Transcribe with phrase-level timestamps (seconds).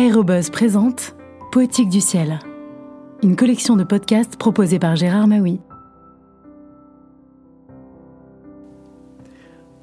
[0.00, 1.14] Aérobuzz présente
[1.52, 2.38] Poétique du ciel,
[3.22, 5.60] une collection de podcasts proposée par Gérard Maui.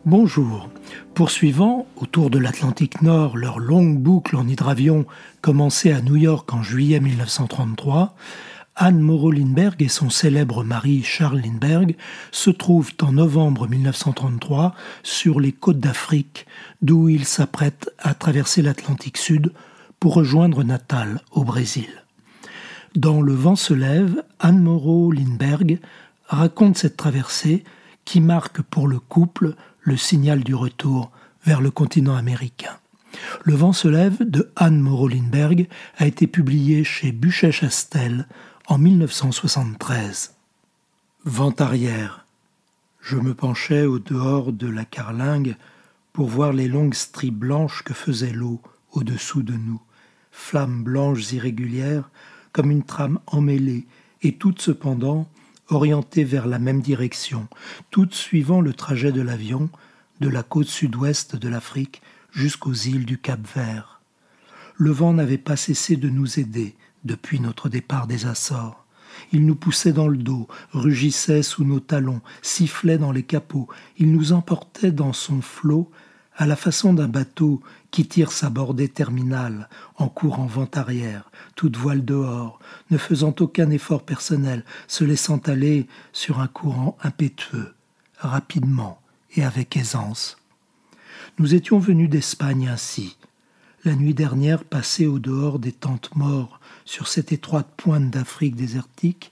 [0.05, 0.71] Bonjour.
[1.13, 5.05] Poursuivant autour de l'Atlantique Nord leur longue boucle en hydravion
[5.41, 8.15] commencée à New York en juillet 1933,
[8.75, 11.95] Anne Moreau Lindbergh et son célèbre mari Charles Lindbergh
[12.31, 14.73] se trouvent en novembre 1933
[15.03, 16.47] sur les côtes d'Afrique,
[16.81, 19.51] d'où ils s'apprêtent à traverser l'Atlantique Sud
[19.99, 21.89] pour rejoindre Natal, au Brésil.
[22.95, 25.79] Dans Le vent se lève, Anne Moreau Lindbergh
[26.27, 27.63] raconte cette traversée
[28.05, 31.11] qui marque pour le couple le signal du retour
[31.45, 32.77] vers le continent américain.
[33.43, 35.67] Le vent se lève de Anne Moreau Lindbergh
[35.97, 38.27] a été publié chez Buchet-Chastel
[38.67, 40.35] en 1973.
[41.25, 42.25] Vent arrière.
[43.01, 45.55] Je me penchais au dehors de la carlingue
[46.13, 48.61] pour voir les longues stries blanches que faisait l'eau
[48.91, 49.81] au-dessous de nous
[50.37, 52.09] flammes blanches irrégulières,
[52.53, 53.85] comme une trame emmêlée,
[54.21, 55.27] et toutes cependant
[55.69, 57.47] orientées vers la même direction,
[57.91, 59.69] toutes suivant le trajet de l'avion,
[60.21, 63.99] de la côte sud-ouest de l'Afrique jusqu'aux îles du Cap-Vert.
[64.75, 68.85] Le vent n'avait pas cessé de nous aider depuis notre départ des Açores.
[69.33, 74.11] Il nous poussait dans le dos, rugissait sous nos talons, sifflait dans les capots, il
[74.11, 75.91] nous emportait dans son flot
[76.37, 81.77] à la façon d'un bateau qui tire sa bordée terminale en courant vent arrière, toute
[81.77, 82.59] voile dehors,
[82.91, 87.73] ne faisant aucun effort personnel, se laissant aller sur un courant impétueux,
[88.19, 89.01] rapidement
[89.35, 90.37] et avec aisance.
[91.39, 93.17] Nous étions venus d'Espagne ainsi,
[93.83, 99.31] la nuit dernière passée au dehors des tentes morts sur cette étroite pointe d'Afrique désertique,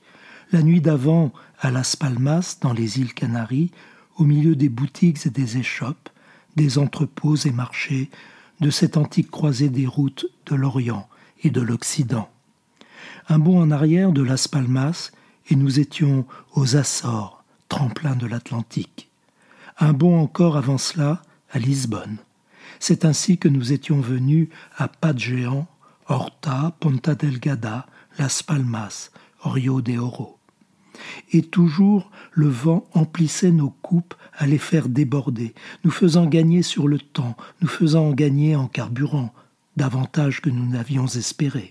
[0.52, 3.72] la nuit d'avant à Las Palmas dans les îles Canaries,
[4.18, 6.10] au milieu des boutiques et des échoppes,
[6.56, 8.10] des entrepôts et marchés
[8.60, 11.08] de cette antique croisée des routes de l'Orient
[11.44, 12.30] et de l'Occident.
[13.28, 15.12] Un bond en arrière de Las Palmas
[15.50, 19.10] et nous étions aux Açores, tremplin de l'Atlantique.
[19.80, 21.22] Un bond encore avant cela
[21.52, 22.18] à Lisbonne.
[22.80, 25.68] C'est ainsi que nous étions venus à pas de géant,
[26.08, 29.12] Horta, Ponta Delgada, Las Palmas,
[29.42, 30.35] Rio de Oro
[31.32, 36.88] et toujours le vent emplissait nos coupes à les faire déborder, nous faisant gagner sur
[36.88, 39.34] le temps, nous faisant gagner en carburant,
[39.78, 41.70] davantage que nous n'avions espéré.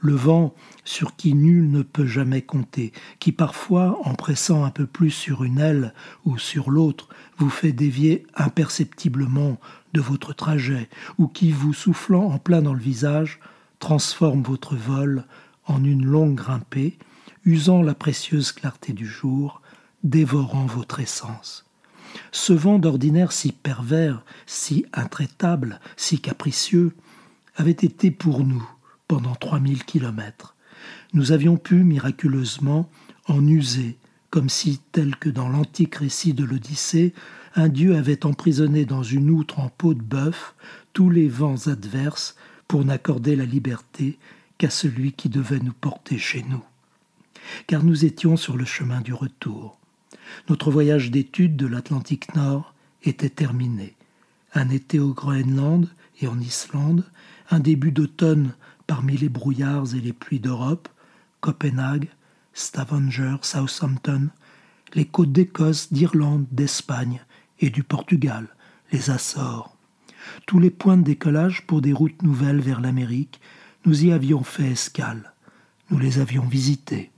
[0.00, 4.86] Le vent sur qui nul ne peut jamais compter, qui parfois, en pressant un peu
[4.86, 7.08] plus sur une aile ou sur l'autre,
[7.38, 9.58] vous fait dévier imperceptiblement
[9.94, 13.40] de votre trajet, ou qui, vous soufflant en plein dans le visage,
[13.78, 15.24] transforme votre vol
[15.66, 16.98] en une longue grimpée,
[17.46, 19.62] usant la précieuse clarté du jour,
[20.02, 21.64] dévorant votre essence.
[22.32, 26.94] Ce vent d'ordinaire si pervers, si intraitable, si capricieux,
[27.54, 28.68] avait été pour nous
[29.06, 30.56] pendant trois mille kilomètres.
[31.12, 32.90] Nous avions pu miraculeusement
[33.28, 33.96] en user,
[34.30, 37.14] comme si, tel que dans l'antique récit de l'Odyssée,
[37.54, 40.54] un dieu avait emprisonné dans une outre en peau de bœuf
[40.92, 42.34] tous les vents adverses
[42.66, 44.18] pour n'accorder la liberté
[44.58, 46.62] qu'à celui qui devait nous porter chez nous
[47.66, 49.78] car nous étions sur le chemin du retour.
[50.48, 53.94] Notre voyage d'études de l'Atlantique Nord était terminé.
[54.54, 55.88] Un été au Groenland
[56.20, 57.04] et en Islande,
[57.50, 58.54] un début d'automne
[58.86, 60.88] parmi les brouillards et les pluies d'Europe,
[61.40, 62.08] Copenhague,
[62.54, 64.28] Stavanger, Southampton,
[64.94, 67.20] les côtes d'Écosse, d'Irlande, d'Espagne
[67.60, 68.48] et du Portugal,
[68.92, 69.76] les Açores.
[70.46, 73.40] Tous les points de décollage pour des routes nouvelles vers l'Amérique,
[73.84, 75.32] nous y avions fait escale.
[75.90, 77.10] Nous les avions visités.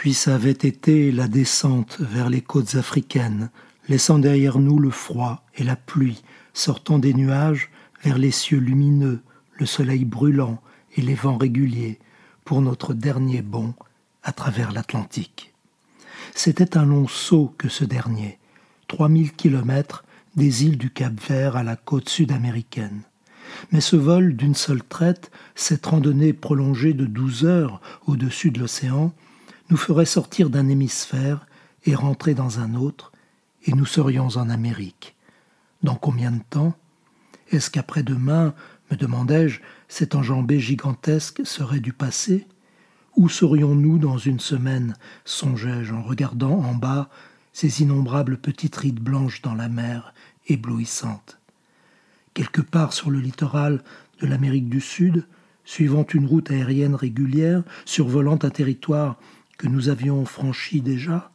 [0.00, 3.50] Puis ça avait été la descente vers les côtes africaines,
[3.86, 6.22] laissant derrière nous le froid et la pluie,
[6.54, 7.68] sortant des nuages
[8.02, 9.20] vers les cieux lumineux,
[9.58, 10.58] le soleil brûlant
[10.96, 11.98] et les vents réguliers,
[12.46, 13.74] pour notre dernier bond
[14.22, 15.52] à travers l'Atlantique.
[16.34, 18.38] C'était un long saut que ce dernier,
[18.88, 23.02] trois mille kilomètres des îles du Cap-Vert à la côte sud-américaine.
[23.70, 29.12] Mais ce vol d'une seule traite, cette randonnée prolongée de douze heures au-dessus de l'océan,
[29.70, 31.46] nous ferait sortir d'un hémisphère
[31.84, 33.12] et rentrer dans un autre,
[33.64, 35.16] et nous serions en Amérique.
[35.82, 36.74] Dans combien de temps?
[37.50, 38.54] Est-ce qu'après-demain,
[38.90, 42.46] me demandai-je, cette enjambée gigantesque serait du passé?
[43.16, 44.96] Où serions-nous dans une semaine?
[45.24, 47.08] songeai-je en regardant en bas
[47.52, 50.14] ces innombrables petites rides blanches dans la mer
[50.48, 51.38] éblouissante.
[52.34, 53.82] Quelque part sur le littoral
[54.20, 55.26] de l'Amérique du Sud,
[55.64, 59.18] suivant une route aérienne régulière, survolant un territoire
[59.60, 61.30] que nous avions franchi déjà,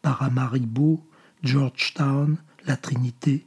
[0.00, 1.04] Paramaribo,
[1.42, 3.44] Georgetown, la Trinité,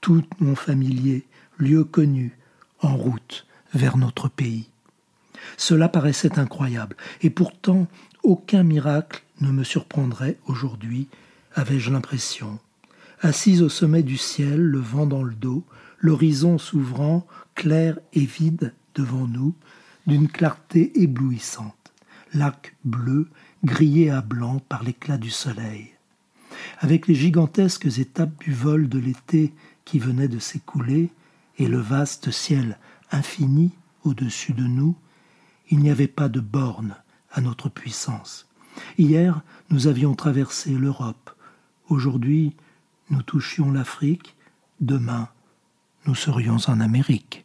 [0.00, 1.24] tout mon familier,
[1.56, 2.36] lieu connu,
[2.80, 4.68] en route vers notre pays.
[5.56, 7.86] Cela paraissait incroyable, et pourtant
[8.24, 11.06] aucun miracle ne me surprendrait aujourd'hui,
[11.54, 12.58] avais-je l'impression.
[13.20, 15.64] Assise au sommet du ciel, le vent dans le dos,
[16.00, 17.24] l'horizon s'ouvrant,
[17.54, 19.54] clair et vide devant nous,
[20.08, 21.79] d'une clarté éblouissante,
[22.34, 23.28] lac bleu,
[23.64, 25.92] grillé à blanc par l'éclat du soleil.
[26.78, 29.52] Avec les gigantesques étapes du vol de l'été
[29.84, 31.10] qui venait de s'écouler,
[31.58, 32.78] et le vaste ciel
[33.10, 33.72] infini
[34.04, 34.96] au-dessus de nous,
[35.68, 36.96] il n'y avait pas de borne
[37.32, 38.48] à notre puissance.
[38.98, 41.30] Hier, nous avions traversé l'Europe.
[41.88, 42.54] Aujourd'hui,
[43.10, 44.36] nous touchions l'Afrique.
[44.80, 45.28] Demain,
[46.06, 47.44] nous serions en Amérique.